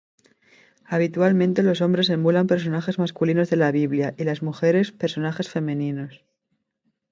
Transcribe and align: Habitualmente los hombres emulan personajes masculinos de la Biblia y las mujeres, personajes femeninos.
Habitualmente 0.85 1.61
los 1.61 1.79
hombres 1.81 2.09
emulan 2.09 2.47
personajes 2.47 2.97
masculinos 2.97 3.51
de 3.51 3.57
la 3.57 3.71
Biblia 3.71 4.15
y 4.17 4.23
las 4.23 4.41
mujeres, 4.41 4.91
personajes 4.91 5.47
femeninos. 5.47 6.23